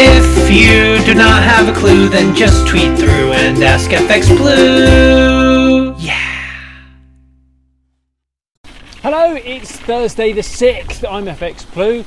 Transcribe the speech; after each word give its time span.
If 0.00 0.48
you 0.48 1.04
do 1.04 1.12
not 1.12 1.42
have 1.42 1.68
a 1.68 1.72
clue, 1.72 2.08
then 2.08 2.32
just 2.32 2.68
tweet 2.68 2.96
through 2.96 3.32
and 3.32 3.60
ask 3.64 3.90
FX 3.90 4.28
Blue. 4.36 5.92
Yeah. 5.98 6.14
Hello, 9.02 9.34
it's 9.34 9.72
Thursday 9.72 10.32
the 10.32 10.42
6th. 10.42 11.04
I'm 11.10 11.24
FX 11.26 11.74
Blue, 11.74 12.04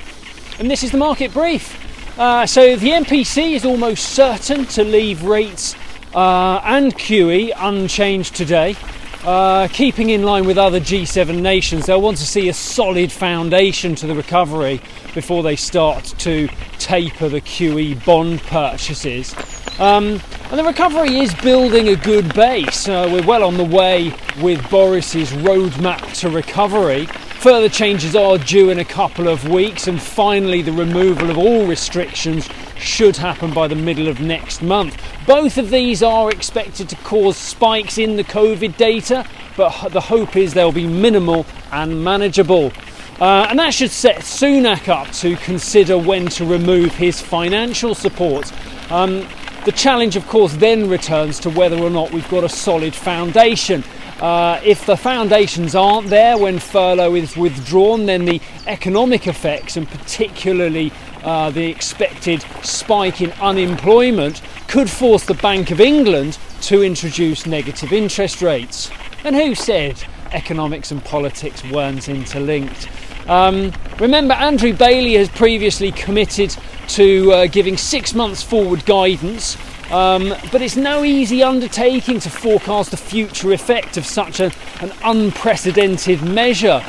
and 0.58 0.72
this 0.72 0.84
is 0.84 0.92
the 0.92 0.98
market 0.98 1.34
brief. 1.34 2.18
Uh, 2.18 2.46
so, 2.46 2.78
the 2.78 2.92
MPC 2.92 3.56
is 3.56 3.66
almost 3.66 4.14
certain 4.14 4.64
to 4.68 4.86
leave 4.86 5.24
rates 5.24 5.76
uh, 6.16 6.62
and 6.64 6.96
QE 6.96 7.52
unchanged 7.58 8.36
today. 8.36 8.78
Uh, 9.24 9.68
keeping 9.68 10.10
in 10.10 10.24
line 10.24 10.46
with 10.46 10.58
other 10.58 10.80
G7 10.80 11.42
nations, 11.42 11.86
they'll 11.86 12.02
want 12.02 12.18
to 12.18 12.26
see 12.26 12.50
a 12.50 12.54
solid 12.54 13.12
foundation 13.12 13.94
to 13.96 14.08
the 14.08 14.16
recovery 14.16 14.82
before 15.14 15.44
they 15.44 15.56
start 15.56 16.06
to 16.20 16.50
taper 16.80 17.30
the 17.30 17.40
QE 17.40 18.04
bond 18.04 18.42
purchases. 18.42 19.36
Um, 19.80 20.20
and 20.50 20.60
the 20.60 20.64
recovery 20.64 21.20
is 21.20 21.36
building 21.36 21.90
a 21.90 21.96
good 21.96 22.34
base. 22.34 22.88
Uh, 22.88 23.08
we're 23.12 23.26
well 23.26 23.44
on 23.44 23.58
the 23.58 23.64
way 23.64 24.12
with 24.42 24.68
Boris's 24.72 25.32
roadmap 25.34 26.14
to 26.22 26.30
recovery. 26.30 27.06
Further 27.42 27.70
changes 27.70 28.16
are 28.16 28.40
due 28.40 28.72
in 28.72 28.80
a 28.80 28.86
couple 28.86 29.28
of 29.28 29.48
weeks, 29.48 29.88
and 29.88 30.02
finally, 30.02 30.64
the 30.64 30.72
removal 30.72 31.30
of 31.30 31.38
all 31.38 31.68
restrictions 31.68 32.50
should 32.82 33.18
happen 33.18 33.54
by 33.54 33.68
the 33.68 33.76
middle 33.76 34.08
of 34.08 34.20
next 34.20 34.62
month. 34.62 35.02
Both 35.26 35.58
of 35.58 35.70
these 35.70 36.04
are 36.04 36.30
expected 36.30 36.90
to 36.90 36.96
cause 36.98 37.38
spikes 37.38 37.98
in 37.98 38.16
the 38.16 38.24
COVID 38.24 38.76
data, 38.78 39.26
but 39.56 39.90
the 39.90 40.02
hope 40.02 40.36
is 40.36 40.54
they'll 40.54 40.72
be 40.72 40.88
minimal 40.88 41.46
and 41.72 42.04
manageable. 42.04 42.72
Uh, 43.20 43.46
and 43.50 43.60
that 43.60 43.74
should 43.74 43.92
set 43.92 44.18
Sunak 44.18 44.88
up 44.88 45.12
to 45.14 45.36
consider 45.38 45.98
when 45.98 46.26
to 46.28 46.46
remove 46.46 46.96
his 46.96 47.22
financial 47.22 47.94
support. 47.94 48.52
Um, 48.92 49.28
the 49.66 49.72
challenge, 49.72 50.16
of 50.16 50.28
course, 50.28 50.54
then 50.56 50.90
returns 50.90 51.40
to 51.40 51.50
whether 51.50 51.78
or 51.78 51.90
not 51.90 52.12
we've 52.12 52.30
got 52.30 52.44
a 52.44 52.50
solid 52.50 52.96
foundation. 52.96 53.84
Uh, 54.20 54.60
if 54.64 54.86
the 54.86 54.96
foundations 54.96 55.76
aren't 55.76 56.08
there 56.08 56.38
when 56.38 56.60
furlough 56.60 57.16
is 57.16 57.36
withdrawn, 57.36 58.06
then 58.06 58.26
the 58.26 58.42
economic 58.68 59.28
effects, 59.28 59.78
and 59.78 59.88
particularly 59.90 60.92
uh, 61.24 61.50
the 61.52 61.66
expected 61.66 62.44
spike 62.64 63.22
in 63.22 63.32
unemployment, 63.34 64.42
could 64.68 64.90
force 64.90 65.26
the 65.26 65.34
Bank 65.36 65.72
of 65.72 65.80
England 65.80 66.38
to 66.62 66.84
introduce 66.84 67.46
negative 67.46 67.92
interest 67.92 68.42
rates. 68.42 68.92
And 69.24 69.36
who 69.36 69.56
said 69.56 70.04
economics 70.32 70.92
and 70.92 71.04
politics 71.04 71.64
weren't 71.66 72.08
interlinked? 72.08 72.90
Um, 73.28 73.72
remember, 74.00 74.34
Andrew 74.34 74.74
Bailey 74.74 75.14
has 75.16 75.30
previously 75.30 75.92
committed 75.92 76.56
to 76.92 77.32
uh, 77.32 77.48
giving 77.48 77.78
six 77.78 78.14
months 78.14 78.44
forward 78.44 78.86
guidance, 78.86 79.58
um, 79.92 80.36
but 80.52 80.62
it's 80.62 80.76
no 80.76 81.04
easy 81.04 81.42
undertaking 81.42 82.20
to 82.20 82.30
forecast 82.30 82.92
the 82.92 82.98
future 82.98 83.54
effect 83.54 83.98
of 83.98 84.06
such 84.06 84.42
a, 84.42 84.52
an 84.82 84.92
unprecedented 85.04 86.22
measure. 86.22 86.84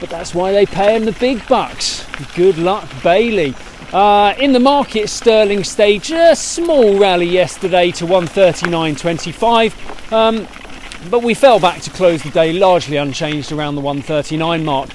But 0.00 0.10
that's 0.10 0.34
why 0.34 0.50
they 0.52 0.66
pay 0.66 0.96
him 0.96 1.04
the 1.04 1.12
big 1.12 1.46
bucks. 1.46 2.04
Good 2.34 2.58
luck, 2.58 2.88
Bailey. 3.02 3.54
Uh, 3.92 4.34
in 4.40 4.52
the 4.52 4.58
market, 4.58 5.08
sterling 5.08 5.62
staged 5.62 6.10
a 6.10 6.34
small 6.34 6.98
rally 6.98 7.26
yesterday 7.26 7.92
to 7.92 8.06
139.25, 8.06 10.12
um, 10.12 10.48
but 11.10 11.22
we 11.22 11.32
fell 11.32 11.60
back 11.60 11.80
to 11.82 11.90
close 11.90 12.24
the 12.24 12.30
day 12.30 12.52
largely 12.52 12.96
unchanged 12.96 13.52
around 13.52 13.76
the 13.76 13.80
139 13.80 14.64
mark. 14.64 14.88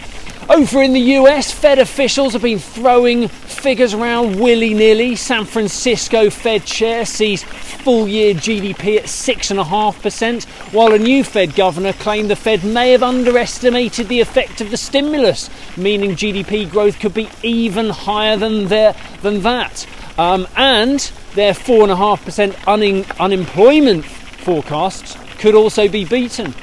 Over 0.49 0.81
in 0.81 0.93
the 0.93 0.99
US, 0.99 1.51
Fed 1.51 1.77
officials 1.77 2.33
have 2.33 2.41
been 2.41 2.57
throwing 2.57 3.27
figures 3.27 3.93
around 3.93 4.39
willy 4.39 4.73
nilly. 4.73 5.15
San 5.15 5.45
Francisco 5.45 6.31
Fed 6.31 6.65
chair 6.65 7.05
sees 7.05 7.43
full 7.43 8.07
year 8.07 8.33
GDP 8.33 8.97
at 8.97 9.03
6.5%, 9.03 10.45
while 10.73 10.91
a 10.93 10.97
new 10.97 11.23
Fed 11.23 11.53
governor 11.53 11.93
claimed 11.93 12.31
the 12.31 12.35
Fed 12.35 12.63
may 12.63 12.93
have 12.93 13.03
underestimated 13.03 14.07
the 14.07 14.21
effect 14.21 14.59
of 14.59 14.71
the 14.71 14.77
stimulus, 14.77 15.51
meaning 15.77 16.15
GDP 16.15 16.67
growth 16.67 16.99
could 16.99 17.13
be 17.13 17.29
even 17.43 17.91
higher 17.91 18.35
than, 18.35 18.69
their, 18.69 18.95
than 19.21 19.43
that. 19.43 19.85
Um, 20.17 20.47
and 20.57 20.99
their 21.35 21.53
4.5% 21.53 22.67
un- 22.67 23.05
unemployment 23.19 24.03
forecasts 24.03 25.15
could 25.37 25.53
also 25.53 25.87
be 25.87 26.05
beaten. 26.05 26.55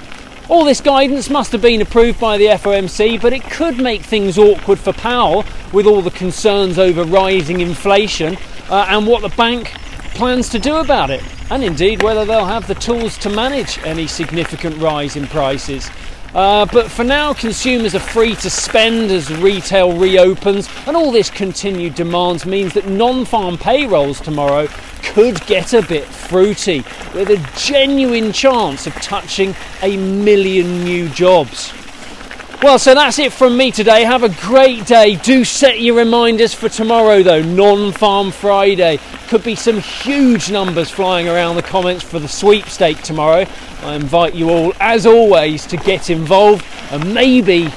All 0.49 0.65
this 0.65 0.81
guidance 0.81 1.29
must 1.29 1.51
have 1.51 1.61
been 1.61 1.83
approved 1.83 2.21
by 2.21 2.39
the 2.39 2.47
FOMC, 2.47 3.21
but 3.21 3.33
it 3.33 3.43
could 3.43 3.79
make 3.79 4.03
things 4.03 4.39
awkward 4.39 4.79
for 4.79 4.93
Powell 4.93 5.45
with 5.73 5.87
all 5.87 6.03
the 6.03 6.13
concerns 6.13 6.79
over 6.79 7.03
rising 7.03 7.61
inflation 7.61 8.37
uh, 8.71 8.87
and 8.89 9.09
what 9.09 9.23
the 9.23 9.37
bank 9.37 9.73
plans 10.15 10.49
to 10.51 10.61
do 10.61 10.77
about 10.77 11.11
it, 11.11 11.21
and 11.51 11.65
indeed 11.65 12.01
whether 12.01 12.25
they'll 12.25 12.45
have 12.45 12.69
the 12.69 12.77
tools 12.77 13.19
to 13.19 13.29
manage 13.29 13.79
any 13.79 14.07
significant 14.07 14.77
rise 14.81 15.17
in 15.17 15.27
prices. 15.27 15.91
Uh, 16.33 16.65
but 16.67 16.89
for 16.93 17.03
now, 17.03 17.35
consumers 17.35 17.97
are 17.97 18.01
free 18.01 18.37
to 18.37 18.49
spend 18.49 19.11
as 19.11 19.33
retail 19.39 19.99
reopens, 19.99 20.69
and 20.87 20.97
all 20.97 21.11
this 21.11 21.29
continued 21.29 21.97
demand 21.97 22.47
means 22.47 22.73
that 22.75 22.87
non 22.87 23.25
farm 23.25 23.59
payrolls 23.59 24.21
tomorrow 24.21 24.69
could 25.13 25.45
get 25.47 25.73
a 25.73 25.83
bit 25.83 26.05
fruity, 26.05 26.85
with 27.15 27.31
a 27.31 27.51
genuine 27.57 28.33
chance 28.33 28.87
of 28.87 28.95
touching 28.95 29.55
a 29.83 29.97
million 29.97 30.85
new 30.85 31.09
jobs. 31.09 31.73
Well, 32.63 32.79
so 32.79 32.95
that's 32.95 33.19
it 33.19 33.33
from 33.33 33.57
me 33.57 33.71
today. 33.71 34.05
Have 34.05 34.23
a 34.23 34.29
great 34.29 34.87
day. 34.87 35.17
Do 35.17 35.45
set 35.45 35.81
your 35.81 35.97
reminders 35.97 36.55
for 36.55 36.69
tomorrow, 36.69 37.23
though. 37.23 37.43
Non 37.43 37.93
Farm 37.93 38.31
Friday. 38.31 38.99
Could 39.29 39.45
be 39.45 39.55
some 39.55 39.79
huge 39.79 40.51
numbers 40.51 40.91
flying 40.91 41.29
around 41.29 41.57
the 41.57 41.63
comments 41.63 42.03
for 42.03 42.19
the 42.19 42.29
sweepstake 42.29 43.03
tomorrow. 43.03 43.47
I 43.83 43.95
invite 43.95 44.35
you 44.35 44.51
all, 44.51 44.73
as 44.81 45.05
always, 45.05 45.67
to 45.67 45.77
get 45.77 46.09
involved, 46.09 46.65
and 46.91 47.13
maybe 47.13 47.69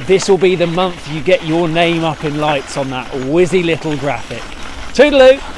this 0.00 0.28
will 0.28 0.38
be 0.38 0.54
the 0.54 0.66
month 0.66 1.08
you 1.08 1.22
get 1.22 1.44
your 1.44 1.66
name 1.66 2.04
up 2.04 2.22
in 2.24 2.38
lights 2.38 2.76
on 2.76 2.90
that 2.90 3.10
whizzy 3.10 3.64
little 3.64 3.96
graphic. 3.96 4.42
Toodaloo! 4.94 5.57